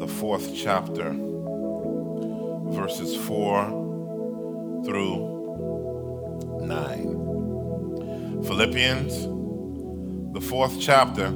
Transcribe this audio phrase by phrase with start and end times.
[0.00, 1.14] the fourth chapter,
[2.70, 3.66] verses 4
[4.82, 5.38] through
[6.62, 8.42] 9.
[8.42, 9.24] Philippians,
[10.32, 11.30] the fourth chapter,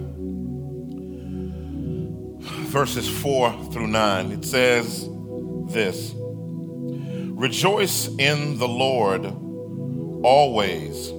[2.73, 4.33] verses 4 through 9.
[4.33, 5.11] It says
[5.69, 9.27] this Rejoice in the Lord
[10.25, 11.11] always.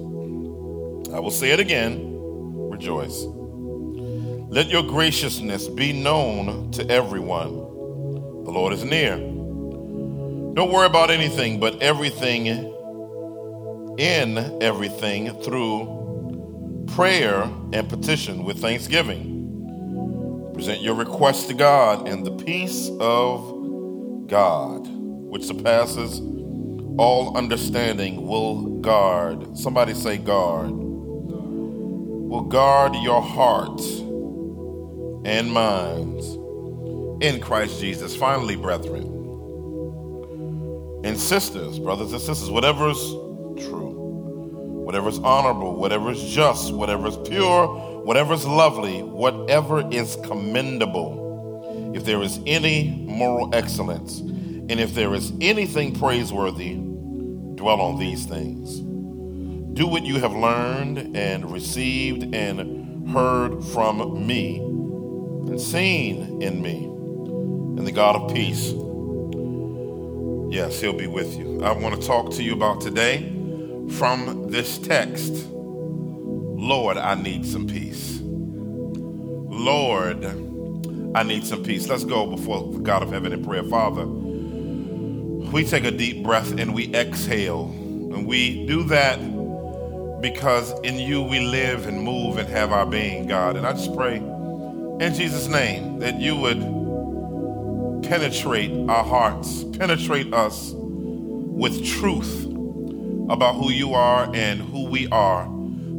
[1.14, 2.02] I will say it again
[2.68, 3.24] rejoice.
[4.48, 7.52] Let your graciousness be known to everyone.
[8.44, 9.16] The Lord is near.
[9.16, 12.46] Don't worry about anything, but everything
[13.98, 20.52] in everything through prayer and petition with thanksgiving.
[20.54, 26.20] Present your requests to God, and the peace of God, which surpasses
[26.98, 29.58] all understanding, will guard.
[29.58, 30.70] Somebody say, guard.
[30.70, 33.80] Will guard your heart
[35.26, 36.34] and minds
[37.20, 38.14] in Christ Jesus.
[38.14, 39.02] Finally, brethren
[41.04, 42.98] and sisters, brothers and sisters, whatever is
[43.66, 43.90] true,
[44.84, 47.66] whatever is honorable, whatever is just, whatever is pure,
[48.04, 55.12] whatever is lovely, whatever is commendable, if there is any moral excellence, and if there
[55.12, 56.74] is anything praiseworthy,
[57.56, 58.78] dwell on these things.
[59.76, 64.60] Do what you have learned and received and heard from me
[65.48, 66.84] and seen in me.
[66.84, 68.72] And the God of peace,
[70.52, 71.62] yes, He'll be with you.
[71.62, 73.32] I want to talk to you about today
[73.90, 75.46] from this text
[76.58, 78.18] Lord, I need some peace.
[78.22, 80.24] Lord,
[81.14, 81.88] I need some peace.
[81.88, 83.62] Let's go before the God of heaven in prayer.
[83.62, 87.66] Father, we take a deep breath and we exhale.
[87.66, 89.18] And we do that
[90.22, 93.56] because in you we live and move and have our being, God.
[93.56, 94.18] And I just pray
[95.00, 96.60] in Jesus' name that you would
[98.02, 102.46] penetrate our hearts, penetrate us with truth
[103.28, 105.50] about who you are and who we are,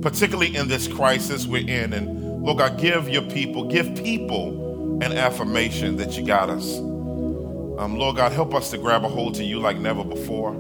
[0.02, 1.94] particularly in this crisis we're in.
[1.94, 6.78] And Lord God, give your people, give people an affirmation that you got us.
[6.78, 10.54] Um, Lord God, help us to grab a hold to you like never before,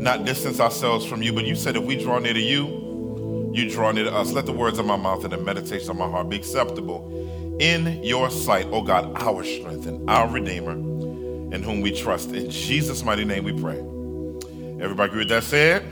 [0.00, 1.32] not distance ourselves from you.
[1.32, 4.32] But you said if we draw near to you, you draw near to us.
[4.32, 7.24] Let the words of my mouth and the meditation of my heart be acceptable
[7.60, 12.30] in your sight, oh God, our strength and our Redeemer, in whom we trust.
[12.30, 13.78] In Jesus' mighty name we pray.
[14.82, 15.84] Everybody agree with that said?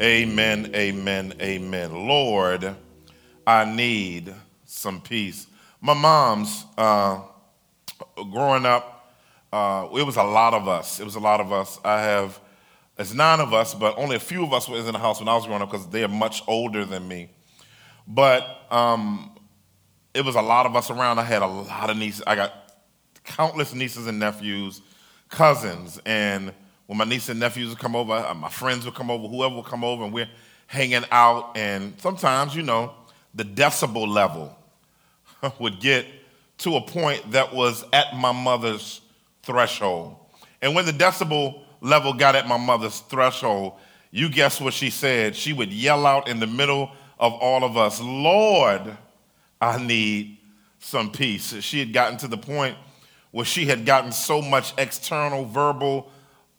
[0.00, 2.06] Amen, amen, amen.
[2.06, 2.74] Lord,
[3.46, 4.34] I need
[4.64, 5.46] some peace.
[5.80, 7.20] My mom's, uh,
[8.32, 9.14] growing up,
[9.52, 11.00] uh, it was a lot of us.
[11.00, 11.78] It was a lot of us.
[11.84, 12.38] I have,
[12.98, 15.28] it's nine of us, but only a few of us was in the house when
[15.28, 17.30] I was growing up because they are much older than me.
[18.06, 19.35] But um,
[20.16, 21.18] it was a lot of us around.
[21.18, 22.22] I had a lot of nieces.
[22.26, 22.52] I got
[23.24, 24.80] countless nieces and nephews,
[25.28, 26.52] cousins, and
[26.86, 29.56] when my nieces and nephews would come over, uh, my friends would come over, whoever
[29.56, 30.28] would come over, and we're
[30.68, 31.56] hanging out.
[31.56, 32.94] And sometimes, you know,
[33.34, 34.56] the decibel level
[35.58, 36.06] would get
[36.58, 39.00] to a point that was at my mother's
[39.42, 40.16] threshold.
[40.62, 43.74] And when the decibel level got at my mother's threshold,
[44.10, 45.36] you guess what she said?
[45.36, 48.96] She would yell out in the middle of all of us, Lord,
[49.60, 50.38] I need
[50.78, 51.54] some peace.
[51.62, 52.76] She had gotten to the point
[53.30, 56.10] where she had gotten so much external, verbal,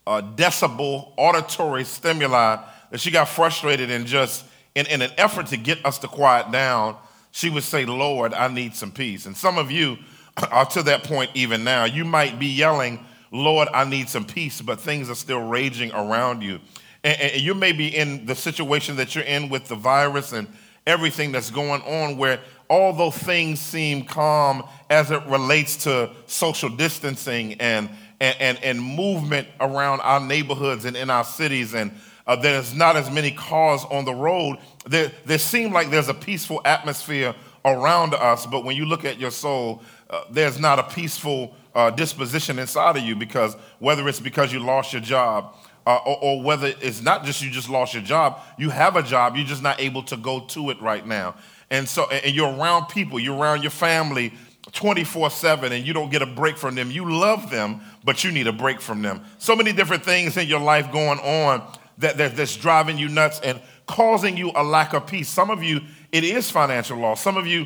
[0.05, 2.57] uh, decibel, auditory stimuli
[2.91, 6.51] that she got frustrated and just, in, in an effort to get us to quiet
[6.51, 6.95] down,
[7.31, 9.25] she would say, Lord, I need some peace.
[9.25, 9.97] And some of you
[10.51, 11.85] are to that point even now.
[11.85, 16.41] You might be yelling, Lord, I need some peace, but things are still raging around
[16.41, 16.59] you.
[17.03, 20.47] And, and you may be in the situation that you're in with the virus and
[20.85, 22.39] everything that's going on where
[22.69, 29.47] although things seem calm as it relates to social distancing and, and, and, and movement
[29.59, 31.91] around our neighborhoods and in our cities, and
[32.25, 36.13] uh, there's not as many cars on the road, there, there seems like there's a
[36.13, 37.33] peaceful atmosphere
[37.63, 41.89] around us, but when you look at your soul, uh, there's not a peaceful uh,
[41.91, 45.55] disposition inside of you because whether it's because you lost your job,
[45.85, 49.01] uh, or, or, whether it's not just you just lost your job, you have a
[49.03, 51.33] job, you're just not able to go to it right now.
[51.69, 54.33] And so, and you're around people, you're around your family,
[54.73, 56.91] 24 7 and you don't get a break from them.
[56.91, 59.23] You love them, but you need a break from them.
[59.37, 61.65] So many different things in your life going on
[61.99, 65.29] that, that, that's driving you nuts and causing you a lack of peace.
[65.29, 65.81] Some of you,
[66.11, 67.21] it is financial loss.
[67.21, 67.65] Some of you,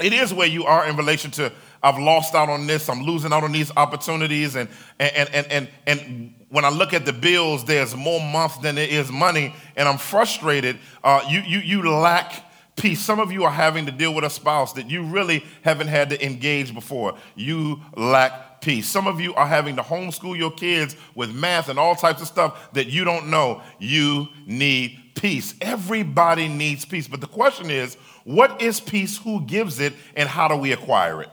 [0.00, 1.52] it is where you are in relation to
[1.82, 4.68] I've lost out on this, I'm losing out on these opportunities, and
[5.00, 8.88] and and and and when I look at the bills, there's more months than there
[8.88, 10.78] is money, and I'm frustrated.
[11.02, 13.00] Uh, you you you lack peace.
[13.00, 16.10] Some of you are having to deal with a spouse that you really haven't had
[16.10, 17.16] to engage before.
[17.34, 18.88] You lack peace.
[18.88, 22.28] Some of you are having to homeschool your kids with math and all types of
[22.28, 23.62] stuff that you don't know.
[23.78, 25.54] You need peace.
[25.60, 27.08] Everybody needs peace.
[27.08, 29.18] But the question is, what is peace?
[29.18, 29.92] Who gives it?
[30.16, 31.30] And how do we acquire it?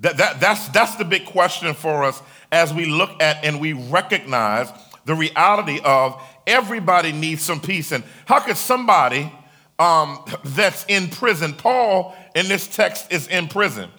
[0.00, 2.20] That, that, that's, that's the big question for us
[2.50, 4.68] as we look at and we recognize
[5.04, 7.92] the reality of everybody needs some peace.
[7.92, 9.32] And how could somebody
[9.82, 13.90] um, that's in prison, Paul in this text is in prison.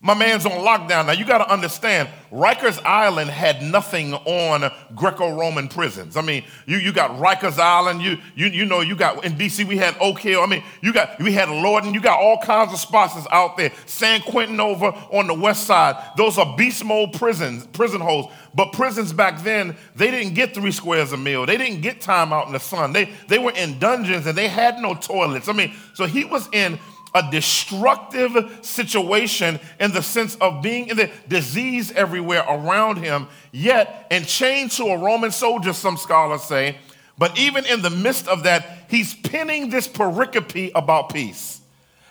[0.00, 1.06] My man's on lockdown.
[1.06, 6.16] Now, you got to understand, Rikers Island had nothing on Greco Roman prisons.
[6.16, 9.66] I mean, you, you got Rikers Island, you, you, you know, you got in DC,
[9.66, 10.40] we had Oak Hill.
[10.40, 13.72] I mean, you got, we had Lorton, you got all kinds of spots out there.
[13.86, 15.96] San Quentin over on the west side.
[16.16, 18.30] Those are beast mode prisons, prison holes.
[18.54, 21.44] But prisons back then, they didn't get three squares a meal.
[21.44, 22.92] They didn't get time out in the sun.
[22.92, 25.48] They, they were in dungeons and they had no toilets.
[25.48, 26.78] I mean, so he was in
[27.14, 34.06] a destructive situation in the sense of being in the disease everywhere around him, yet
[34.10, 36.78] and chained to a Roman soldier, some scholars say.
[37.16, 41.60] But even in the midst of that, he's penning this pericope about peace.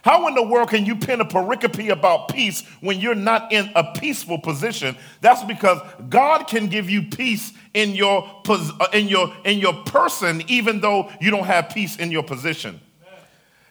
[0.01, 3.69] How in the world can you pen a pericope about peace when you're not in
[3.75, 4.95] a peaceful position?
[5.19, 10.43] That's because God can give you peace in your, uh, in your, in your person,
[10.47, 12.79] even though you don't have peace in your position.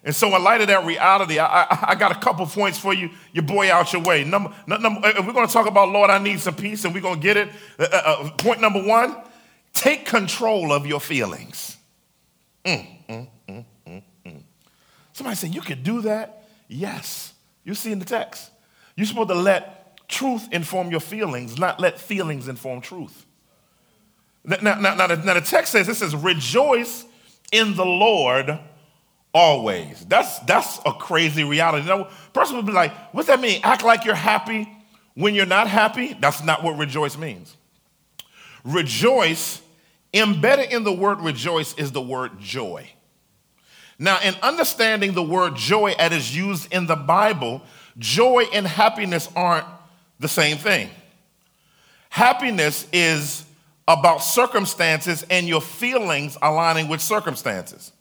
[0.07, 2.95] And so, in light of that reality, I, I, I, got a couple points for
[2.95, 3.11] you.
[3.33, 4.23] Your boy out your way.
[4.23, 7.01] Number, number, uh, we're going to talk about Lord, I need some peace, and we're
[7.01, 7.49] going to get it.
[7.77, 9.17] Uh, uh, uh, point number one:
[9.73, 11.77] take control of your feelings.
[12.65, 14.43] Mm, mm, mm, mm, mm.
[15.13, 16.45] Somebody said you could do that.
[16.69, 18.53] Yes, you see in the text.
[18.95, 23.27] You're supposed to let truth inform your feelings, not let feelings inform truth.
[24.45, 27.05] Now, now, now, the, now the text says this says rejoice
[27.51, 28.57] in the Lord
[29.37, 30.03] always.
[30.07, 31.83] That's that's a crazy reality.
[31.83, 33.61] You know, person would be like, what's that mean?
[33.63, 34.67] Act like you're happy
[35.13, 36.17] when you're not happy?
[36.19, 37.55] That's not what rejoice means.
[38.65, 39.61] Rejoice,
[40.15, 42.91] embedded in the word rejoice, is the word joy.
[43.99, 47.61] Now, in understanding the word joy as is used in the Bible,
[47.99, 49.67] joy and happiness aren't
[50.19, 50.89] the same thing.
[52.09, 53.45] Happiness is
[53.87, 57.93] about circumstances and your feelings aligning with circumstances.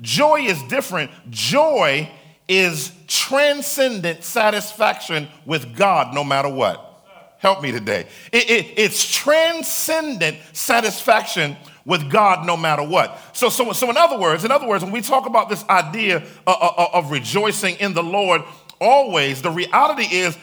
[0.00, 1.10] Joy is different.
[1.30, 2.10] Joy
[2.48, 6.84] is transcendent satisfaction with God no matter what.
[7.38, 8.06] Help me today.
[8.32, 13.18] It, it, it's transcendent satisfaction with God no matter what.
[13.32, 16.18] So, so, so in other words, in other words, when we talk about this idea
[16.46, 18.42] of, of, of rejoicing in the Lord
[18.80, 20.36] always, the reality is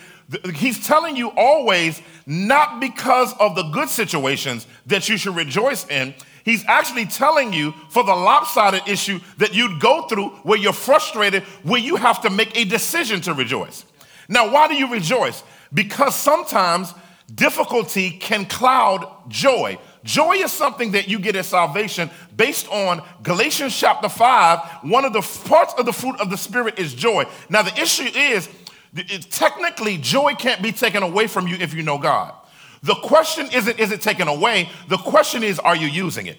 [0.55, 6.15] he's telling you always not because of the good situations that you should rejoice in.
[6.45, 11.41] He's actually telling you for the lopsided issue that you'd go through where you're frustrated,
[11.63, 13.83] where you have to make a decision to rejoice.
[14.29, 15.43] Now, why do you rejoice?
[15.73, 16.93] Because sometimes
[17.33, 19.79] difficulty can cloud joy.
[20.03, 24.59] Joy is something that you get in salvation based on Galatians chapter 5.
[24.83, 27.25] One of the parts of the fruit of the Spirit is joy.
[27.49, 28.47] Now, the issue is
[29.31, 32.35] technically, joy can't be taken away from you if you know God.
[32.85, 34.69] The question isn't, is it taken away?
[34.89, 36.37] The question is, are you using it?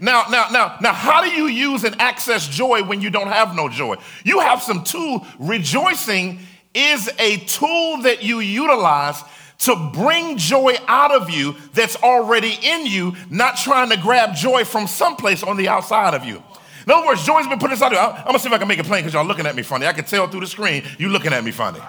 [0.00, 3.54] Now, now, now, now, how do you use and access joy when you don't have
[3.54, 3.96] no joy?
[4.24, 5.26] You have some tool.
[5.38, 6.40] Rejoicing
[6.74, 9.22] is a tool that you utilize
[9.58, 14.64] to bring joy out of you that's already in you, not trying to grab joy
[14.64, 16.42] from someplace on the outside of you.
[16.86, 17.98] In other words, joy's been put inside of you.
[17.98, 19.86] I'm gonna see if I can make it plain because y'all looking at me funny.
[19.86, 21.80] I can tell through the screen you looking at me funny.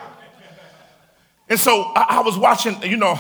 [1.48, 3.18] And so I, I was watching, you know,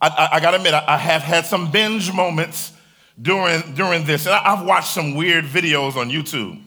[0.00, 2.72] I, I, I gotta admit, I, I, have had some binge moments
[3.20, 4.26] during, during this.
[4.26, 6.62] And I, have watched some weird videos on YouTube.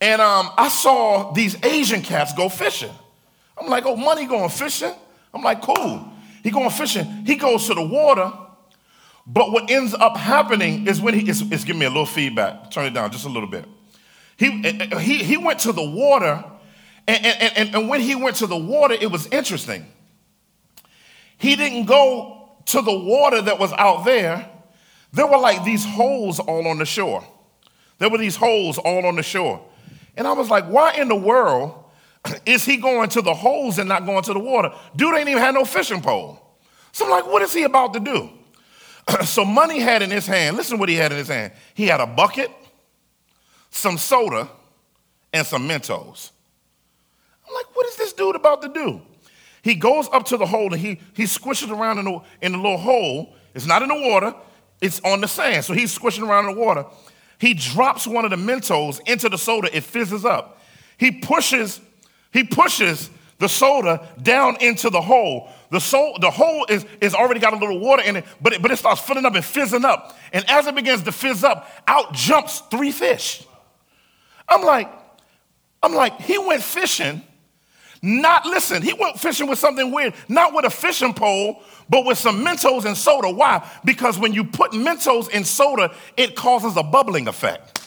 [0.00, 2.92] And um, I saw these Asian cats go fishing.
[3.58, 4.92] I'm like, oh, money going fishing?
[5.32, 6.12] I'm like, cool.
[6.42, 7.04] He going fishing.
[7.24, 8.32] He goes to the water.
[9.26, 12.70] But what ends up happening is when he, it's, it's giving me a little feedback.
[12.70, 13.64] Turn it down just a little bit.
[14.36, 16.44] He, eh, eh, he, he went to the water,
[17.08, 19.86] and, and, and, and when he went to the water, it was interesting
[21.38, 24.48] he didn't go to the water that was out there.
[25.12, 27.24] There were like these holes all on the shore.
[27.98, 29.64] There were these holes all on the shore.
[30.16, 31.84] And I was like, why in the world
[32.46, 34.70] is he going to the holes and not going to the water?
[34.94, 36.42] Dude ain't even had no fishing pole.
[36.92, 38.30] So I'm like, what is he about to do?
[39.24, 41.52] so Money had in his hand, listen what he had in his hand.
[41.74, 42.50] He had a bucket,
[43.70, 44.48] some soda,
[45.32, 46.30] and some Mentos.
[47.46, 49.00] I'm like, what is this dude about to do?
[49.66, 52.58] He goes up to the hole and he, he squishes around in the, in the
[52.58, 53.34] little hole.
[53.52, 54.32] It's not in the water,
[54.80, 55.64] it's on the sand.
[55.64, 56.84] So he's squishing around in the water.
[57.40, 60.62] He drops one of the Mentos into the soda, it fizzes up.
[60.98, 61.80] He pushes,
[62.32, 65.48] he pushes the soda down into the hole.
[65.72, 68.62] The, soul, the hole is, is already got a little water in it, but it,
[68.62, 70.16] but it starts filling up and fizzing up.
[70.32, 73.44] And as it begins to fizz up, out jumps three fish.
[74.48, 74.88] I'm like,
[75.82, 77.20] I'm like, he went fishing,
[78.02, 82.18] not listen, he went fishing with something weird, not with a fishing pole, but with
[82.18, 83.30] some Mentos and soda.
[83.30, 83.66] Why?
[83.84, 87.82] Because when you put Mentos in soda, it causes a bubbling effect.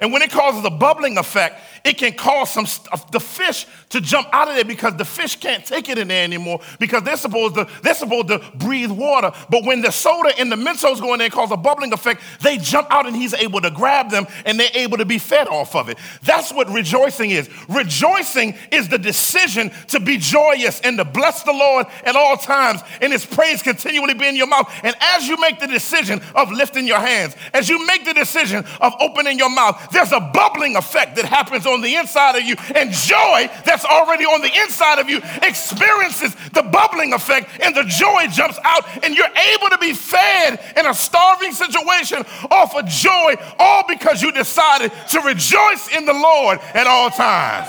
[0.00, 2.66] And when it causes a bubbling effect, it can cause some
[3.10, 6.24] the fish to jump out of there because the fish can't take it in there
[6.24, 9.32] anymore because they're supposed to they're supposed to breathe water.
[9.50, 12.22] But when the soda and the Mentos go in there and cause a bubbling effect,
[12.40, 15.48] they jump out and he's able to grab them and they're able to be fed
[15.48, 15.98] off of it.
[16.22, 17.50] That's what rejoicing is.
[17.68, 22.80] Rejoicing is the decision to be joyous and to bless the Lord at all times
[23.00, 24.72] and his praise continually be in your mouth.
[24.82, 28.64] And as you make the decision of lifting your hands, as you make the decision
[28.80, 32.54] of opening your mouth, there's a bubbling effect that happens on the inside of you,
[32.74, 37.84] and joy that's already on the inside of you experiences the bubbling effect, and the
[37.84, 42.18] joy jumps out, and you're able to be fed in a starving situation
[42.50, 47.68] off of joy, all because you decided to rejoice in the Lord at all times.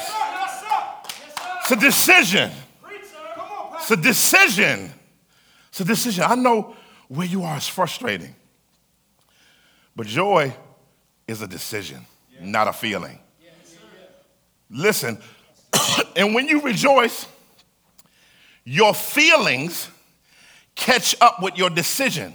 [1.62, 2.52] It's a decision.
[3.76, 4.92] It's a decision.
[5.70, 6.24] It's a decision.
[6.26, 6.76] I know
[7.08, 8.36] where you are is frustrating,
[9.96, 10.54] but joy
[11.28, 12.06] is a decision,
[12.40, 13.20] not a feeling.
[14.74, 15.20] Listen,
[16.16, 17.28] and when you rejoice,
[18.66, 19.88] your feelings
[20.76, 22.34] catch up with your decision.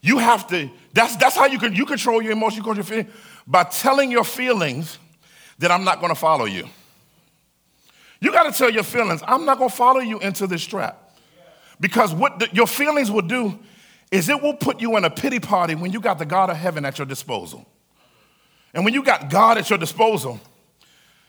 [0.00, 2.84] You have to, that's, that's how you can you control your emotions, you control your
[2.84, 3.12] feelings,
[3.46, 4.98] by telling your feelings
[5.58, 6.66] that I'm not gonna follow you.
[8.20, 11.18] You gotta tell your feelings, I'm not gonna follow you into this trap.
[11.80, 13.58] Because what the, your feelings will do
[14.10, 16.56] is it will put you in a pity party when you got the God of
[16.56, 17.66] heaven at your disposal.
[18.74, 20.40] And when you got God at your disposal,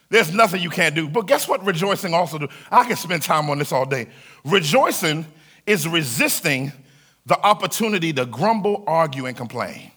[0.09, 1.07] there's nothing you can't do.
[1.07, 2.47] But guess what rejoicing also do?
[2.71, 4.07] I can spend time on this all day.
[4.43, 5.25] Rejoicing
[5.65, 6.71] is resisting
[7.25, 9.91] the opportunity to grumble, argue, and complain.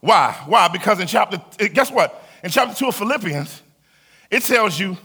[0.00, 0.32] Why?
[0.46, 0.68] Why?
[0.68, 2.22] Because in chapter, guess what?
[2.44, 3.62] In chapter 2 of Philippians,
[4.30, 4.98] it tells you,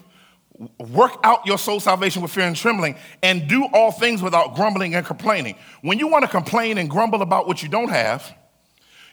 [0.80, 4.96] work out your soul salvation with fear and trembling, and do all things without grumbling
[4.96, 5.56] and complaining.
[5.82, 8.34] When you want to complain and grumble about what you don't have,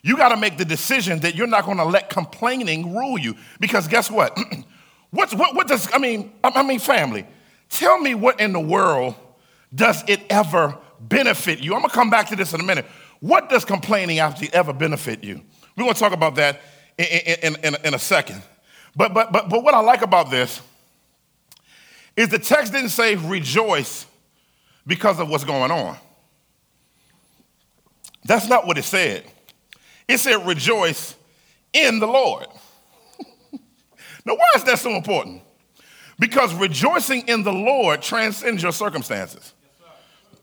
[0.04, 3.34] you got to make the decision that you're not going to let complaining rule you.
[3.58, 4.38] Because guess what?
[5.10, 7.24] What's, what, what does, I mean, I mean, family,
[7.70, 9.14] tell me what in the world
[9.72, 11.72] does it ever benefit you?
[11.72, 12.84] I'm going to come back to this in a minute.
[13.20, 15.40] What does complaining actually ever benefit you?
[15.76, 16.60] We're going to talk about that
[16.98, 18.42] in, in, in, in a second.
[18.96, 20.60] But, but, but, but what I like about this
[22.16, 24.04] is the text didn't say rejoice
[24.84, 25.96] because of what's going on.
[28.24, 29.24] That's not what it said.
[30.08, 31.16] It said, rejoice
[31.72, 32.46] in the Lord.
[34.24, 35.42] now, why is that so important?
[36.18, 39.54] Because rejoicing in the Lord transcends your circumstances.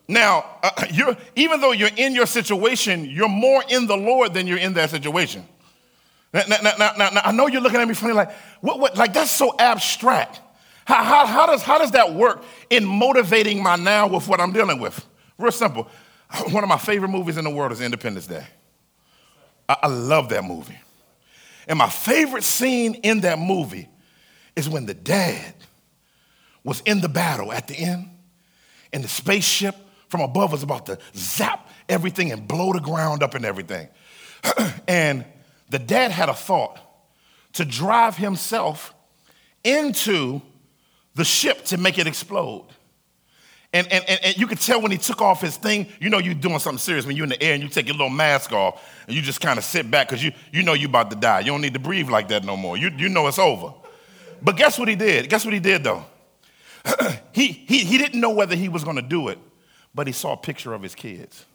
[0.07, 4.47] Now, uh, you're, even though you're in your situation, you're more in the Lord than
[4.47, 5.45] you're in that situation.
[6.33, 9.13] Now, now, now, now I know you're looking at me funny, like, what, what, like
[9.13, 10.39] that's so abstract.
[10.85, 14.51] How, how, how, does, how does that work in motivating my now with what I'm
[14.51, 15.05] dealing with?
[15.37, 15.87] Real simple.
[16.49, 18.45] One of my favorite movies in the world is Independence Day.
[19.71, 20.77] I, I love that movie.
[21.67, 23.87] And my favorite scene in that movie
[24.55, 25.53] is when the dad
[26.63, 28.09] was in the battle at the end,
[28.93, 29.75] and the spaceship
[30.09, 33.87] from above was about to zap everything and blow the ground up and everything.
[34.87, 35.23] and
[35.69, 36.77] the dad had a thought
[37.53, 38.93] to drive himself
[39.63, 40.41] into
[41.15, 42.65] the ship to make it explode.
[43.73, 46.17] And, and, and, and, you could tell when he took off his thing, you know
[46.17, 48.51] you're doing something serious when you're in the air and you take your little mask
[48.51, 51.15] off and you just kind of sit back because you, you know you're about to
[51.15, 51.39] die.
[51.39, 52.75] You don't need to breathe like that no more.
[52.75, 53.73] You, you know it's over.
[54.41, 55.29] But guess what he did?
[55.29, 56.03] Guess what he did though?
[57.33, 59.39] he, he, he didn't know whether he was going to do it,
[59.95, 61.45] but he saw a picture of his kids.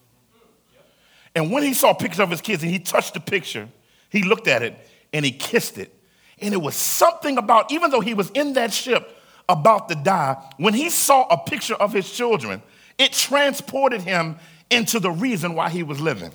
[1.34, 3.68] And when he saw a picture of his kids and he touched the picture,
[4.08, 4.74] he looked at it
[5.12, 5.92] and he kissed it.
[6.38, 9.15] And it was something about, even though he was in that ship,
[9.48, 12.62] about to die, when he saw a picture of his children,
[12.98, 14.36] it transported him
[14.70, 16.32] into the reason why he was living.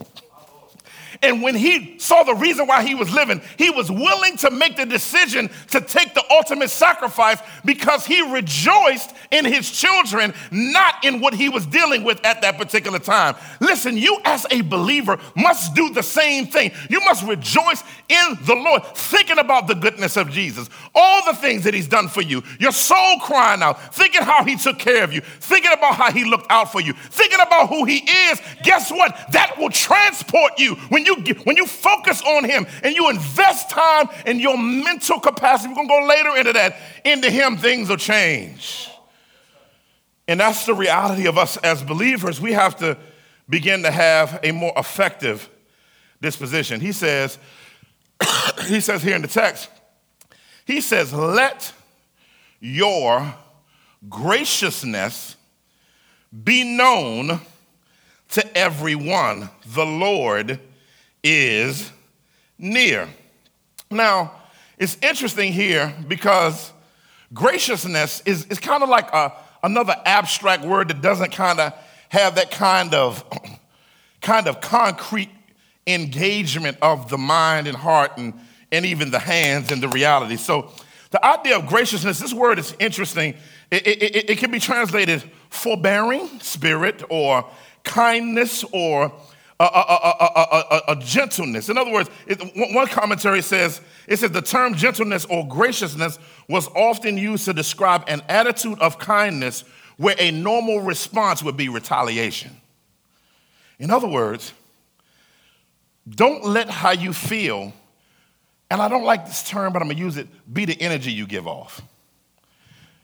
[1.23, 4.75] And when he saw the reason why he was living, he was willing to make
[4.75, 11.21] the decision to take the ultimate sacrifice because he rejoiced in his children, not in
[11.21, 13.35] what he was dealing with at that particular time.
[13.59, 16.71] Listen, you as a believer must do the same thing.
[16.89, 21.63] You must rejoice in the Lord, thinking about the goodness of Jesus, all the things
[21.65, 25.13] that he's done for you, your soul crying out, thinking how he took care of
[25.13, 28.41] you, thinking about how he looked out for you, thinking about who he is.
[28.63, 29.15] Guess what?
[29.31, 31.10] That will transport you when you
[31.43, 35.69] when you focus on him and you invest time in your mental capacity.
[35.69, 36.75] We're gonna go later into that.
[37.05, 38.89] Into him, things will change.
[40.27, 42.39] And that's the reality of us as believers.
[42.39, 42.97] We have to
[43.49, 45.49] begin to have a more effective
[46.21, 46.79] disposition.
[46.79, 47.37] He says,
[48.67, 49.69] he says here in the text,
[50.65, 51.73] he says, let
[52.59, 53.33] your
[54.07, 55.35] graciousness
[56.43, 57.41] be known
[58.29, 59.49] to everyone.
[59.65, 60.59] The Lord
[61.23, 61.91] is
[62.57, 63.07] near.
[63.89, 64.33] Now,
[64.77, 66.71] it's interesting here because
[67.33, 71.73] graciousness is, is kind of like a, another abstract word that doesn't kind of
[72.09, 73.23] have that kind of
[74.21, 75.29] kind of concrete
[75.87, 78.33] engagement of the mind and heart and,
[78.71, 80.37] and even the hands and the reality.
[80.37, 80.71] So
[81.11, 83.35] the idea of graciousness, this word is interesting.
[83.69, 87.45] It, it, it, can be translated forbearing spirit or
[87.83, 89.11] kindness or
[89.63, 91.69] a, a, a, a gentleness.
[91.69, 92.09] In other words,
[92.55, 98.03] one commentary says, it says the term gentleness or graciousness was often used to describe
[98.07, 99.63] an attitude of kindness
[99.97, 102.55] where a normal response would be retaliation.
[103.77, 104.53] In other words,
[106.09, 107.73] don't let how you feel,
[108.69, 111.27] and I don't like this term, but I'm gonna use it, be the energy you
[111.27, 111.81] give off.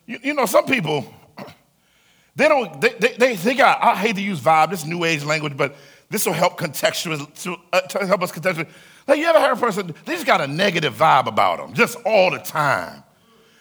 [0.08, 1.14] You, you know, some people,
[2.36, 5.24] they don't, they, they, they, they got, I hate to use vibe, this new age
[5.24, 5.76] language, but
[6.10, 8.70] this will help contextualize, uh, help us contextualize.
[9.08, 11.98] Like, you ever heard a person, they just got a negative vibe about them, just
[12.06, 13.04] all the time.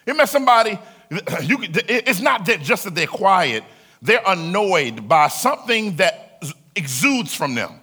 [0.07, 0.79] You met somebody,
[1.43, 3.65] you, it's not that just that they're quiet,
[4.03, 6.43] they're annoyed by something that
[6.77, 7.81] exudes from them.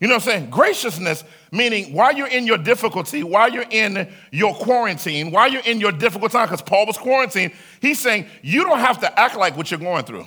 [0.00, 0.50] You know what I'm saying?
[0.50, 1.22] Graciousness,
[1.52, 5.92] meaning while you're in your difficulty, while you're in your quarantine, while you're in your
[5.92, 9.70] difficult time, because Paul was quarantined, he's saying you don't have to act like what
[9.70, 10.26] you're going through.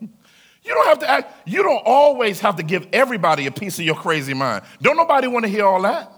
[0.62, 3.84] you don't have to act, you don't always have to give everybody a piece of
[3.84, 4.64] your crazy mind.
[4.82, 6.12] Don't nobody want to hear all that.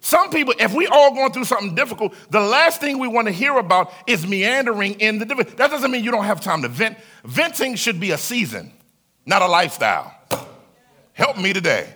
[0.00, 3.32] Some people, if we all going through something difficult, the last thing we want to
[3.32, 5.56] hear about is meandering in the difficult.
[5.56, 6.96] That doesn't mean you don't have time to vent.
[7.24, 8.72] Venting should be a season,
[9.26, 10.14] not a lifestyle.
[11.12, 11.94] Help me today.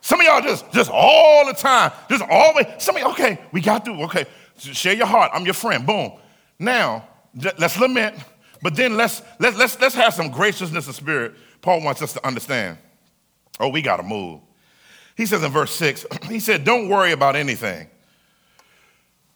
[0.00, 3.60] Some of y'all just, just all the time, just always, some of you, okay, we
[3.60, 4.24] got through, okay,
[4.58, 6.12] share your heart, I'm your friend, boom.
[6.58, 8.16] Now, let's lament,
[8.62, 11.34] but then let's, let's, let's, let's have some graciousness of spirit.
[11.60, 12.78] Paul wants us to understand.
[13.58, 14.40] Oh, we got to move.
[15.16, 17.88] He says in verse 6, he said, Don't worry about anything.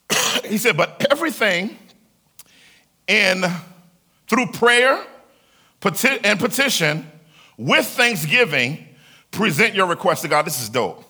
[0.45, 1.77] he said, But everything
[3.07, 3.43] in
[4.27, 5.03] through prayer
[6.23, 7.09] and petition
[7.57, 8.87] with thanksgiving,
[9.31, 10.45] present your request to God.
[10.45, 11.03] This is dope.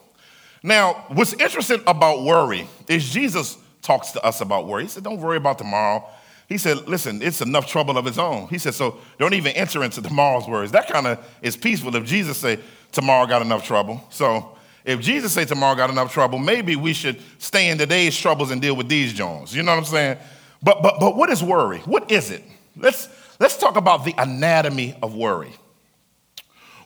[0.63, 4.83] Now, what's interesting about worry is Jesus talks to us about worry.
[4.83, 6.07] He said, Don't worry about tomorrow.
[6.47, 8.47] He said, Listen, it's enough trouble of its own.
[8.47, 10.71] He said, So don't even enter into tomorrow's worries.
[10.71, 12.59] That kind of is peaceful if Jesus say,
[12.91, 14.03] Tomorrow got enough trouble.
[14.09, 18.51] So if Jesus say tomorrow got enough trouble, maybe we should stay in today's troubles
[18.51, 19.53] and deal with these Jones.
[19.53, 20.17] You know what I'm saying?
[20.63, 21.79] But but but what is worry?
[21.79, 22.43] What is it?
[22.77, 25.51] Let's let's talk about the anatomy of worry.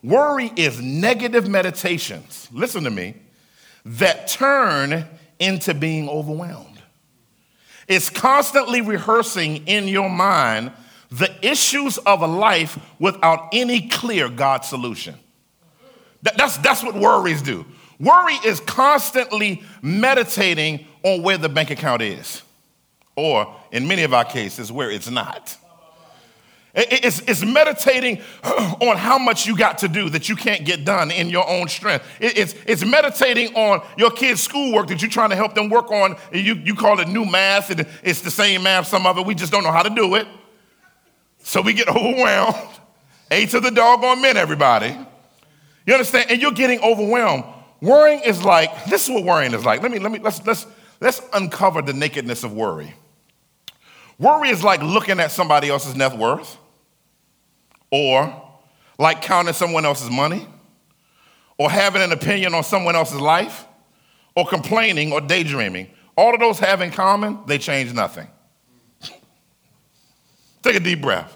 [0.03, 3.13] Worry is negative meditations, listen to me,
[3.85, 5.05] that turn
[5.37, 6.70] into being overwhelmed.
[7.91, 10.71] It's constantly rehearsing in your mind
[11.11, 15.15] the issues of a life without any clear God solution.
[16.21, 17.65] that's, that's what worries do.
[17.99, 22.43] Worry is constantly meditating on where the bank account is,
[23.17, 25.57] or in many of our cases, where it's not.
[26.73, 31.11] It's, it's, meditating on how much you got to do that you can't get done
[31.11, 32.05] in your own strength.
[32.21, 36.15] It's, it's meditating on your kids' schoolwork that you're trying to help them work on.
[36.31, 39.35] You, you call it new math, and it's the same math, some of it, we
[39.35, 40.27] just don't know how to do it.
[41.39, 42.55] So we get overwhelmed.
[43.31, 44.95] A to the doggone men, everybody.
[45.85, 46.31] You understand?
[46.31, 47.43] And you're getting overwhelmed.
[47.81, 49.81] Worrying is like, this is what worrying is like.
[49.81, 50.67] Let me, let me, let's, let's,
[51.01, 52.93] let's uncover the nakedness of worry.
[54.19, 56.59] Worry is like looking at somebody else's net worth
[57.91, 58.41] or
[58.97, 60.47] like counting someone else's money,
[61.57, 63.65] or having an opinion on someone else's life,
[64.35, 65.89] or complaining or daydreaming.
[66.15, 68.27] All of those have in common, they change nothing.
[70.63, 71.35] Take a deep breath.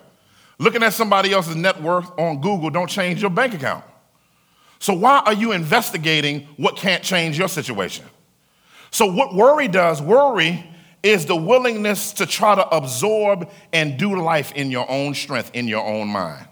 [0.57, 3.83] Looking at somebody else's net worth on Google don't change your bank account.
[4.79, 8.05] So why are you investigating what can't change your situation?
[8.91, 10.63] So, what worry does, worry
[11.05, 15.67] is the willingness to try to absorb and do life in your own strength, in
[15.67, 16.47] your own mind.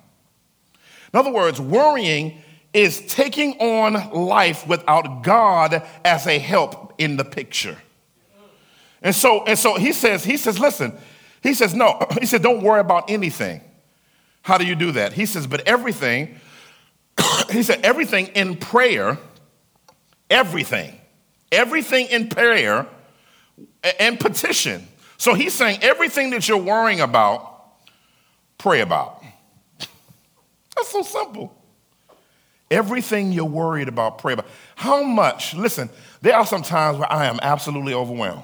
[1.11, 2.39] In other words, worrying
[2.71, 7.77] is taking on life without God as a help in the picture.
[9.01, 10.93] And so, and so he says, he says, listen,
[11.41, 13.61] he says, no, he said, don't worry about anything.
[14.43, 15.13] How do you do that?
[15.13, 16.39] He says, but everything,
[17.51, 19.17] he said, everything in prayer,
[20.29, 20.99] everything,
[21.51, 22.87] everything in prayer
[23.99, 24.87] and petition.
[25.17, 27.65] So he's saying everything that you're worrying about,
[28.57, 29.23] pray about.
[30.75, 31.55] That's so simple.
[32.71, 34.47] Everything you're worried about, pray about.
[34.75, 35.89] How much, listen,
[36.21, 38.43] there are some times where I am absolutely overwhelmed.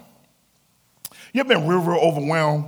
[1.33, 2.65] You've been real, real overwhelmed.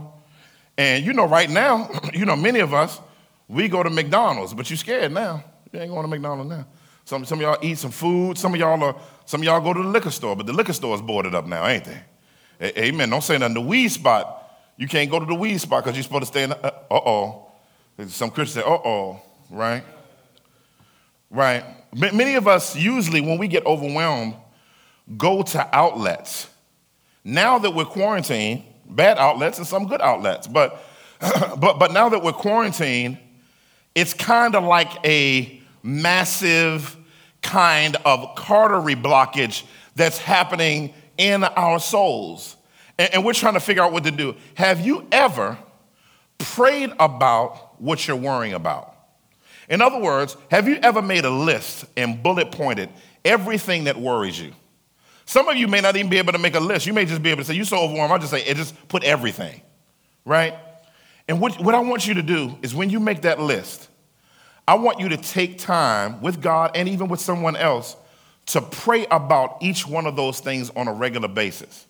[0.78, 3.00] And you know, right now, you know, many of us,
[3.48, 5.44] we go to McDonald's, but you're scared now.
[5.72, 6.66] You ain't going to McDonald's now.
[7.06, 8.38] Some, some of y'all eat some food.
[8.38, 10.74] Some of y'all are, some of y'all go to the liquor store, but the liquor
[10.74, 12.02] store is boarded up now, ain't they?
[12.62, 13.10] Amen.
[13.10, 13.56] Don't say nothing.
[13.56, 16.44] The weed spot, you can't go to the weed spot because you're supposed to stay
[16.44, 17.48] in the, uh oh.
[18.08, 19.84] Some Christians say, uh oh, right?
[21.30, 21.64] Right.
[21.94, 24.36] Many of us usually, when we get overwhelmed,
[25.18, 26.50] go to outlets.
[27.24, 30.84] Now that we're quarantined, bad outlets and some good outlets, but,
[31.20, 33.18] but, but now that we're quarantined,
[33.96, 36.98] it's kind of like a massive
[37.42, 39.64] kind of artery blockage
[39.96, 42.58] that's happening in our souls.
[42.98, 44.36] And, we're trying to figure out what to do.
[44.56, 45.58] Have you ever
[46.40, 48.96] prayed about what you're worrying about?
[49.70, 52.90] In other words, have you ever made a list and bullet pointed
[53.24, 54.52] everything that worries you?
[55.26, 56.88] Some of you may not even be able to make a list.
[56.88, 58.12] You may just be able to say, You're so overwhelmed.
[58.12, 59.62] I'll just say, it Just put everything,
[60.26, 60.56] right?
[61.28, 63.88] And what, what I want you to do is when you make that list,
[64.68, 67.96] I want you to take time with God and even with someone else
[68.54, 71.86] to pray about each one of those things on a regular basis.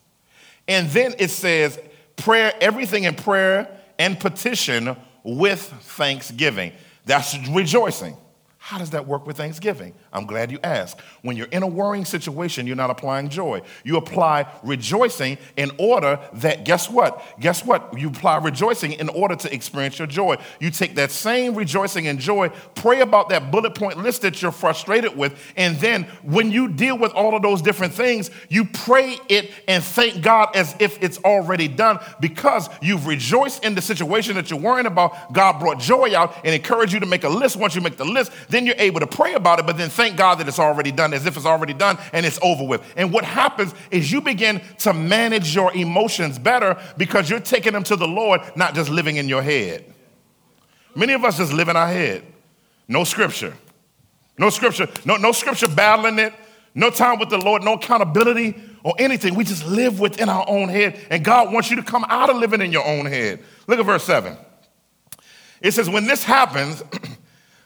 [0.67, 1.79] And then it says,
[2.15, 6.71] prayer, everything in prayer and petition with thanksgiving.
[7.05, 8.15] That's rejoicing.
[8.63, 9.95] How does that work with Thanksgiving?
[10.13, 10.99] I'm glad you asked.
[11.23, 13.63] When you're in a worrying situation, you're not applying joy.
[13.83, 17.25] You apply rejoicing in order that, guess what?
[17.39, 17.97] Guess what?
[17.97, 20.37] You apply rejoicing in order to experience your joy.
[20.59, 24.51] You take that same rejoicing and joy, pray about that bullet point list that you're
[24.51, 29.17] frustrated with, and then when you deal with all of those different things, you pray
[29.27, 34.35] it and thank God as if it's already done because you've rejoiced in the situation
[34.35, 35.33] that you're worrying about.
[35.33, 37.55] God brought joy out and encouraged you to make a list.
[37.55, 40.17] Once you make the list, then you're able to pray about it, but then thank
[40.17, 42.81] God that it's already done as if it's already done and it's over with.
[42.95, 47.83] And what happens is you begin to manage your emotions better because you're taking them
[47.83, 49.85] to the Lord, not just living in your head.
[50.95, 52.23] Many of us just live in our head.
[52.87, 53.55] No scripture.
[54.37, 54.87] No scripture.
[55.05, 56.33] No, no scripture battling it.
[56.73, 57.63] No time with the Lord.
[57.63, 59.35] No accountability or anything.
[59.35, 60.99] We just live within our own head.
[61.09, 63.43] And God wants you to come out of living in your own head.
[63.67, 64.35] Look at verse 7.
[65.61, 66.83] It says, When this happens,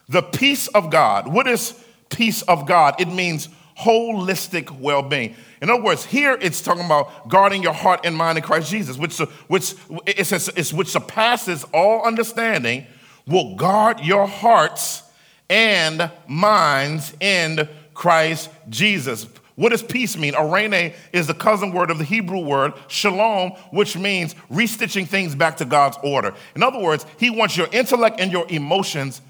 [0.07, 1.27] The peace of God.
[1.27, 1.73] What is
[2.09, 2.99] peace of God?
[2.99, 5.35] It means holistic well being.
[5.61, 8.97] In other words, here it's talking about guarding your heart and mind in Christ Jesus,
[8.97, 9.73] which, which,
[10.05, 12.85] it's which surpasses all understanding,
[13.27, 15.03] will guard your hearts
[15.49, 19.27] and minds in Christ Jesus.
[19.55, 20.33] What does peace mean?
[20.33, 25.57] Eirene is the cousin word of the Hebrew word shalom, which means restitching things back
[25.57, 26.33] to God's order.
[26.55, 29.21] In other words, he wants your intellect and your emotions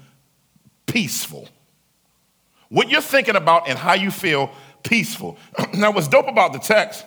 [0.86, 1.48] peaceful.
[2.68, 4.50] What you're thinking about and how you feel
[4.82, 5.38] peaceful.
[5.74, 7.04] now, what's dope about the text,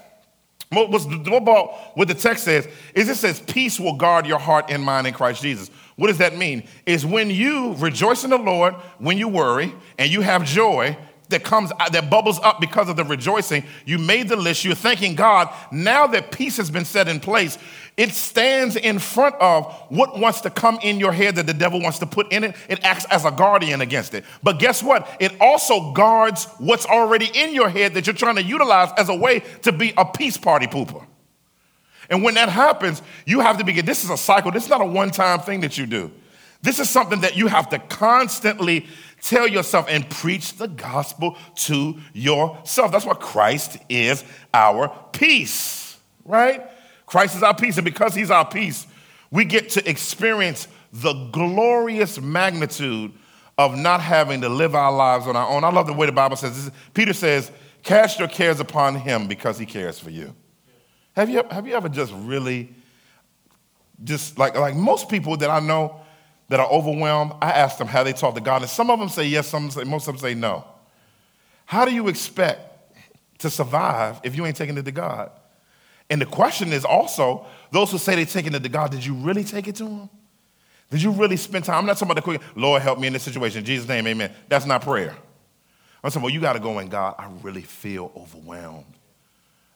[0.69, 4.65] what's dope about what the text says, is it says, Peace will guard your heart
[4.69, 5.69] and mind in Christ Jesus.
[5.95, 6.63] What does that mean?
[6.85, 10.97] Is when you rejoice in the Lord, when you worry, and you have joy,
[11.29, 14.75] that comes uh, that bubbles up because of the rejoicing you made the list you're
[14.75, 17.57] thanking god now that peace has been set in place
[17.99, 21.81] it stands in front of what wants to come in your head that the devil
[21.81, 22.55] wants to put in it.
[22.69, 24.23] It acts as a guardian against it.
[24.41, 25.05] But guess what?
[25.19, 29.13] It also guards what's already in your head that you're trying to utilize as a
[29.13, 31.05] way to be a peace party pooper.
[32.09, 33.85] And when that happens, you have to begin.
[33.85, 34.51] This is a cycle.
[34.51, 36.09] This is not a one time thing that you do.
[36.61, 38.87] This is something that you have to constantly
[39.21, 42.91] tell yourself and preach the gospel to yourself.
[42.91, 46.63] That's why Christ is our peace, right?
[47.05, 48.85] Christ is our peace, and because He's our peace,
[49.31, 53.11] we get to experience the glorious magnitude
[53.57, 55.63] of not having to live our lives on our own.
[55.63, 57.51] I love the way the Bible says Peter says,
[57.83, 60.35] Cast your cares upon Him because He cares for you.
[61.15, 62.73] Have you, have you ever just really,
[64.03, 65.99] just like, like most people that I know
[66.49, 69.09] that are overwhelmed, I ask them how they talk to God, and some of them
[69.09, 70.65] say yes, some say, most of them say no.
[71.65, 72.59] How do you expect
[73.39, 75.31] to survive if you ain't taking it to God?
[76.09, 79.13] And the question is also those who say they're taking it to God, did you
[79.13, 80.09] really take it to Him?
[80.89, 81.77] Did you really spend time?
[81.77, 83.59] I'm not talking about the quick, Lord, help me in this situation.
[83.59, 84.31] In Jesus' name, amen.
[84.47, 85.15] That's not prayer.
[86.03, 87.15] I'm saying, well, you got to go in God.
[87.19, 88.85] I really feel overwhelmed.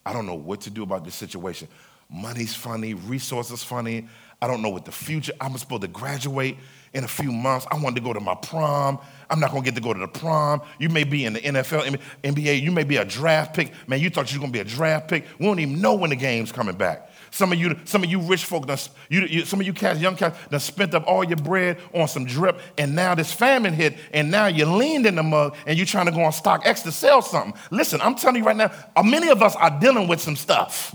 [0.05, 1.67] I don't know what to do about this situation.
[2.09, 4.07] Money's funny, resources funny.
[4.43, 5.31] I don't know what the future.
[5.39, 6.57] I'm supposed to graduate
[6.93, 7.65] in a few months.
[7.71, 8.99] I wanted to go to my prom.
[9.29, 10.61] I'm not going to get to go to the prom.
[10.79, 12.61] You may be in the NFL, NBA.
[12.61, 13.71] You may be a draft pick.
[13.87, 15.25] Man, you thought you were going to be a draft pick.
[15.39, 17.09] We don't even know when the game's coming back.
[17.31, 18.77] Some of you, some of you rich folk, done,
[19.07, 22.09] you, you, some of you cats, young cats, done spent up all your bread on
[22.09, 25.77] some drip, and now this famine hit, and now you leaned in the mug, and
[25.77, 27.53] you're trying to go on StockX to sell something.
[27.71, 30.93] Listen, I'm telling you right now, uh, many of us are dealing with some stuff.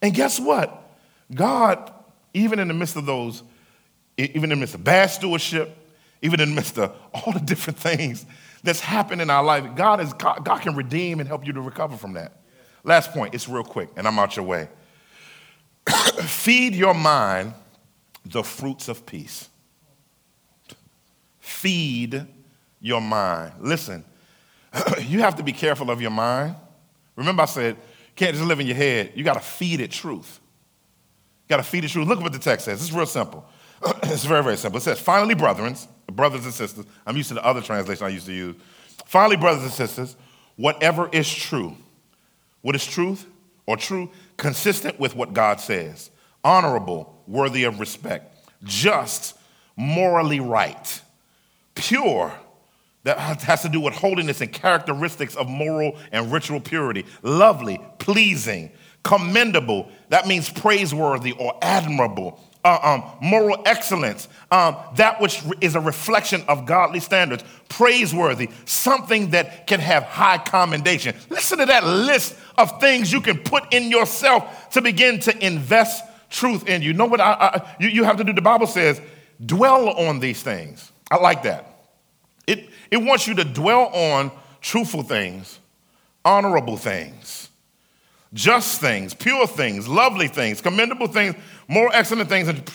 [0.00, 0.83] And guess what?
[1.34, 1.92] God,
[2.32, 3.42] even in the midst of those,
[4.16, 5.76] even in the midst of bad stewardship,
[6.22, 8.24] even in the midst of all the different things
[8.62, 11.60] that's happened in our life, God, is, God, God can redeem and help you to
[11.60, 12.32] recover from that.
[12.82, 14.68] Last point, it's real quick, and I'm out your way.
[16.22, 17.54] Feed your mind
[18.24, 19.48] the fruits of peace.
[21.40, 22.26] Feed
[22.80, 23.52] your mind.
[23.60, 24.04] Listen,
[25.00, 26.56] you have to be careful of your mind.
[27.16, 27.76] Remember, I said,
[28.16, 29.12] can't just live in your head.
[29.14, 30.40] You got to feed it truth.
[31.48, 32.08] Got to feed it truth.
[32.08, 32.80] Look what the text says.
[32.80, 33.44] It's real simple.
[34.04, 34.78] it's very, very simple.
[34.78, 35.76] It says, finally, brethren,
[36.10, 38.56] brothers and sisters, I'm used to the other translation I used to use.
[39.06, 40.16] Finally, brothers and sisters,
[40.56, 41.76] whatever is true,
[42.62, 43.26] what is truth
[43.66, 44.10] or true?
[44.36, 46.10] Consistent with what God says,
[46.42, 49.36] honorable, worthy of respect, just,
[49.76, 51.00] morally right,
[51.74, 52.32] pure.
[53.02, 57.04] That has to do with holiness and characteristics of moral and ritual purity.
[57.22, 58.72] Lovely, pleasing,
[59.04, 59.88] commendable.
[60.08, 66.42] That means praiseworthy or admirable uh, um, moral excellence, um, that which is a reflection
[66.48, 71.14] of godly standards, praiseworthy, something that can have high commendation.
[71.28, 76.04] Listen to that list of things you can put in yourself to begin to invest
[76.30, 76.94] truth in you.
[76.94, 78.32] Know what I, I, you, you have to do?
[78.32, 79.00] The Bible says,
[79.44, 80.90] dwell on these things.
[81.10, 81.66] I like that.
[82.46, 84.30] It, it wants you to dwell on
[84.62, 85.58] truthful things,
[86.24, 87.50] honorable things
[88.34, 91.36] just things, pure things, lovely things, commendable things,
[91.68, 92.68] more excellent things, and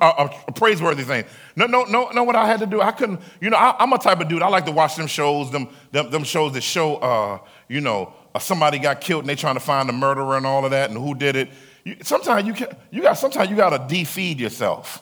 [0.00, 1.26] uh, praiseworthy things.
[1.54, 2.80] No, no, no, know what I had to do?
[2.80, 5.06] I couldn't, you know, I, am a type of dude, I like to watch them
[5.06, 9.28] shows, them, them, them shows that show, uh, you know, uh, somebody got killed and
[9.28, 11.48] they trying to find the murderer and all of that and who did it.
[11.84, 15.00] You, sometimes you, can, you got, sometimes you got to defeed yourself.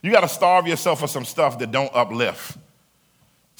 [0.00, 2.56] You got to starve yourself for some stuff that don't uplift.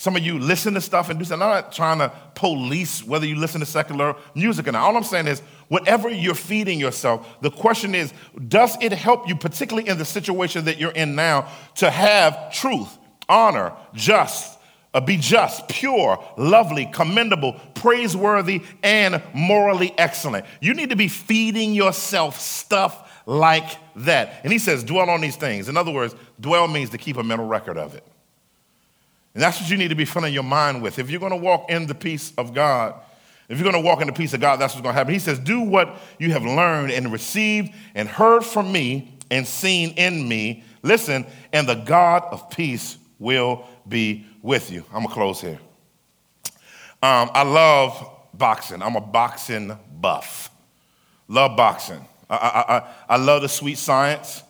[0.05, 1.43] Some of you listen to stuff and do something.
[1.43, 4.83] I'm not trying to police whether you listen to secular music or not.
[4.83, 8.13] All I'm saying is, whatever you're feeding yourself, the question is,
[8.49, 12.99] does it help you, particularly in the situation that you're in now, to have truth,
[13.31, 14.59] honor, just,
[14.93, 20.45] uh, be just, pure, lovely, commendable, praiseworthy, and morally excellent?
[20.61, 24.43] You need to be feeding yourself stuff like that.
[24.45, 25.71] And he says, dwell on these things.
[25.71, 28.07] In other words, dwell means to keep a mental record of it.
[29.35, 30.99] And that's what you need to be filling your mind with.
[30.99, 32.95] If you're going to walk in the peace of God,
[33.49, 35.13] if you're going to walk in the peace of God, that's what's going to happen.
[35.13, 39.91] He says, Do what you have learned and received and heard from me and seen
[39.91, 40.65] in me.
[40.83, 44.85] Listen, and the God of peace will be with you.
[44.89, 45.59] I'm going to close here.
[47.03, 48.83] Um, I love boxing.
[48.83, 50.51] I'm a boxing buff.
[51.29, 52.07] Love boxing.
[52.31, 54.43] I, I, I, I love the sweet science.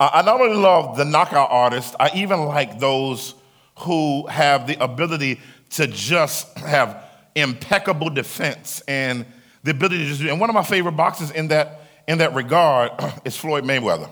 [0.00, 3.34] I not only love the knockout artists, I even like those
[3.78, 9.24] who have the ability to just have impeccable defense and
[9.62, 10.28] the ability to just do.
[10.28, 12.92] And one of my favorite boxers in that in that regard
[13.24, 14.10] is Floyd Mayweather.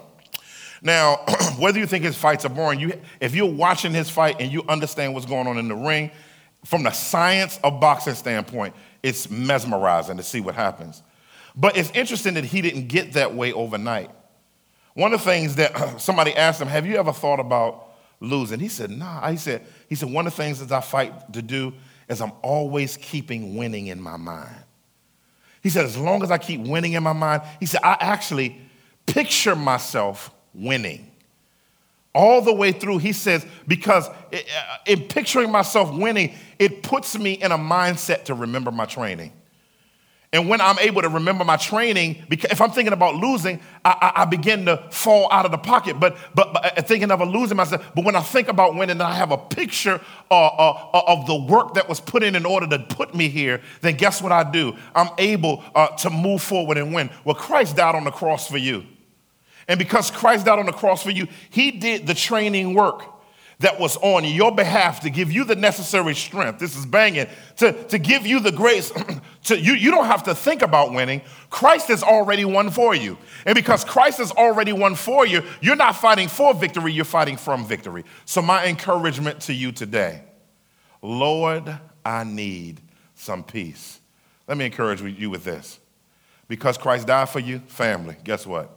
[0.83, 1.16] Now,
[1.59, 4.62] whether you think his fights are boring, you, if you're watching his fight and you
[4.68, 6.11] understand what's going on in the ring,
[6.64, 11.02] from the science of boxing standpoint, it's mesmerizing to see what happens.
[11.55, 14.11] But it's interesting that he didn't get that way overnight.
[14.94, 17.86] One of the things that somebody asked him, Have you ever thought about
[18.27, 18.61] losing.
[18.61, 19.31] He said, nah.
[19.31, 21.73] He said, he said, one of the things that I fight to do
[22.09, 24.55] is I'm always keeping winning in my mind.
[25.62, 28.61] He said, as long as I keep winning in my mind, he said, I actually
[29.07, 31.11] picture myself winning.
[32.15, 34.39] All the way through, he says, because uh,
[34.87, 39.33] in picturing myself winning, it puts me in a mindset to remember my training.
[40.37, 44.12] And when I'm able to remember my training, because if I'm thinking about losing, I,
[44.14, 45.99] I, I begin to fall out of the pocket.
[45.99, 49.01] But, but, but, uh, thinking of a losing myself, but when I think about winning,
[49.01, 49.99] I have a picture
[50.31, 53.31] uh, uh, uh, of the work that was put in in order to put me
[53.31, 53.62] here.
[53.81, 54.77] Then guess what I do?
[54.94, 57.09] I'm able uh, to move forward and win.
[57.25, 58.85] Well, Christ died on the cross for you,
[59.66, 63.15] and because Christ died on the cross for you, He did the training work
[63.61, 66.59] that was on your behalf to give you the necessary strength.
[66.59, 68.92] This is banging to, to give you the grace.
[69.45, 71.23] to, you, you don't have to think about winning.
[71.49, 73.16] Christ has already won for you.
[73.47, 77.38] And because Christ has already won for you, you're not fighting for victory, you're fighting
[77.38, 78.05] from victory.
[78.27, 80.23] So, my encouragement to you today
[81.03, 82.81] Lord, I need
[83.14, 84.01] some peace.
[84.49, 85.79] Let me encourage you with this.
[86.49, 88.71] Because Christ died for you, family, guess what?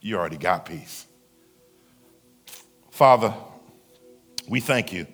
[0.00, 1.06] You already got peace.
[2.90, 3.34] Father,
[4.50, 5.06] we thank you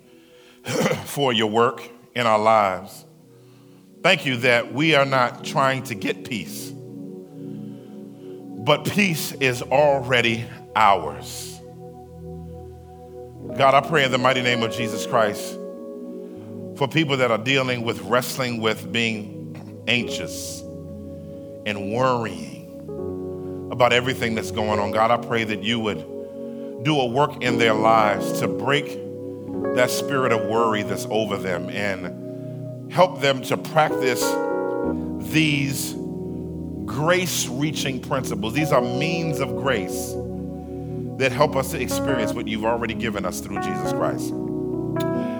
[1.05, 3.05] for your work in our lives.
[4.01, 10.43] Thank you that we are not trying to get peace, but peace is already
[10.75, 11.61] ours.
[13.55, 15.53] God, I pray in the mighty name of Jesus Christ
[16.75, 20.61] for people that are dealing with wrestling with being anxious
[21.67, 24.91] and worrying about everything that's going on.
[24.91, 29.06] God, I pray that you would do a work in their lives to break
[29.75, 34.23] that spirit of worry that's over them and help them to practice
[35.31, 35.93] these
[36.85, 38.53] grace reaching principles.
[38.53, 40.13] These are means of grace
[41.17, 44.33] that help us to experience what you've already given us through Jesus Christ.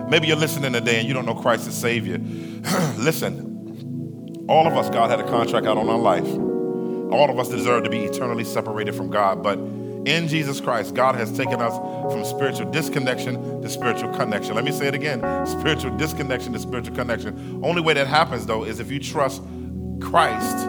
[0.09, 2.17] Maybe you're listening today and you don't know Christ as Savior.
[2.97, 6.27] Listen, all of us, God had a contract out on our life.
[6.27, 9.57] All of us deserve to be eternally separated from God, but
[10.07, 11.75] in Jesus Christ, God has taken us
[12.11, 14.55] from spiritual disconnection to spiritual connection.
[14.55, 17.61] Let me say it again spiritual disconnection to spiritual connection.
[17.63, 19.43] Only way that happens, though, is if you trust
[19.99, 20.65] Christ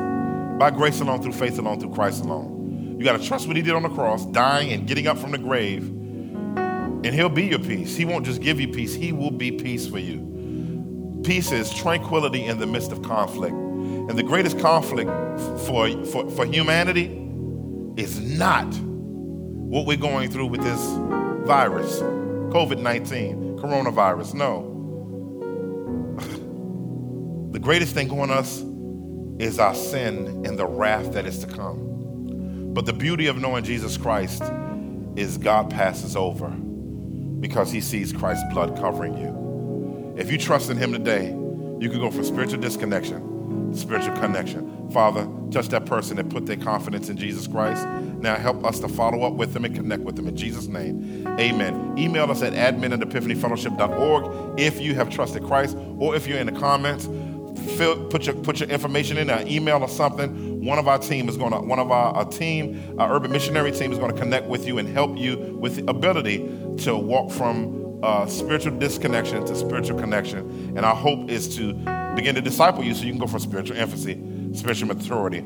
[0.59, 2.96] by grace alone, through faith alone, through Christ alone.
[2.98, 5.31] You got to trust what He did on the cross, dying and getting up from
[5.31, 7.94] the grave, and He'll be your peace.
[7.94, 11.20] He won't just give you peace, He will be peace for you.
[11.24, 13.55] Peace is tranquility in the midst of conflict.
[13.55, 15.11] And the greatest conflict
[15.66, 17.24] for, for, for humanity
[17.96, 18.66] is not
[19.68, 20.81] what we're going through with this
[21.46, 24.33] virus, COVID 19, coronavirus.
[24.33, 24.74] No.
[27.52, 28.64] the greatest thing on us
[29.38, 32.72] is our sin and the wrath that is to come.
[32.72, 34.42] But the beauty of knowing Jesus Christ
[35.16, 40.14] is God passes over because he sees Christ's blood covering you.
[40.16, 41.26] If you trust in him today,
[41.78, 44.90] you can go from spiritual disconnection to spiritual connection.
[44.90, 47.87] Father, touch that person that put their confidence in Jesus Christ.
[48.20, 51.26] Now help us to follow up with them and connect with them in Jesus' name.
[51.38, 51.96] Amen.
[51.96, 56.46] Email us at admin at epiphanyfellowship.org if you have trusted Christ or if you're in
[56.46, 57.09] the comments.
[57.76, 60.64] Fill, put your put your information in there, email or something.
[60.64, 63.72] One of our team is going to one of our, our team, our urban missionary
[63.72, 66.38] team is going to connect with you and help you with the ability
[66.78, 70.38] to walk from uh, spiritual disconnection to spiritual connection.
[70.76, 71.74] And our hope is to
[72.14, 74.14] begin to disciple you so you can go from spiritual infancy
[74.54, 75.44] spiritual maturity.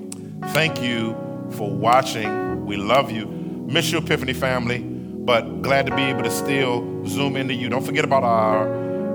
[0.48, 1.12] Thank you
[1.52, 2.51] for watching.
[2.64, 3.26] We love you.
[3.26, 7.68] Miss your Epiphany family, but glad to be able to still zoom into you.
[7.68, 8.66] Don't forget about our,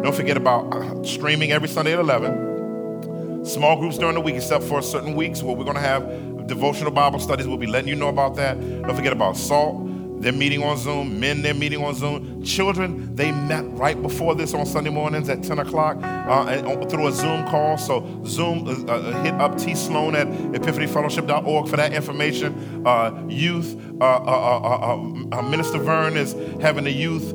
[0.04, 3.46] don't forget about uh, streaming every Sunday at 11.
[3.46, 6.92] Small groups during the week, except for certain weeks where we're going to have devotional
[6.92, 7.48] Bible studies.
[7.48, 8.60] We'll be letting you know about that.
[8.60, 9.88] Don't forget about SALT.
[10.20, 11.20] They're meeting on Zoom.
[11.20, 12.44] Men, they're meeting on Zoom.
[12.44, 17.12] Children, they met right before this on Sunday mornings at 10 o'clock uh, through a
[17.12, 17.78] Zoom call.
[17.78, 19.76] So, Zoom, uh, uh, hit up T.
[19.76, 22.86] Sloan at epiphanyfellowship.org for that information.
[22.86, 27.34] Uh, youth, uh, uh, Minister Vern is having the youth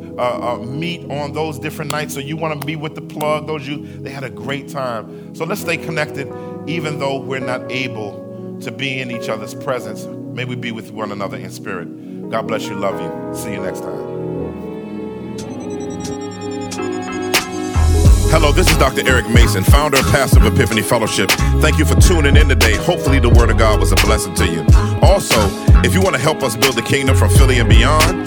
[0.66, 2.14] meet on those different nights.
[2.14, 4.02] So, you want to be with the plug, those youth.
[4.02, 5.34] They had a great time.
[5.36, 6.28] So, let's stay connected,
[6.66, 10.04] even though we're not able to be in each other's presence.
[10.04, 11.88] May we be with one another in spirit.
[12.32, 12.74] God bless you.
[12.74, 13.38] Love you.
[13.38, 14.12] See you next time.
[18.32, 19.06] Hello, this is Dr.
[19.06, 21.30] Eric Mason, founder and pastor of Epiphany Fellowship.
[21.60, 22.76] Thank you for tuning in today.
[22.76, 24.64] Hopefully, the Word of God was a blessing to you.
[25.02, 25.36] Also,
[25.84, 28.26] if you want to help us build the kingdom from Philly and beyond,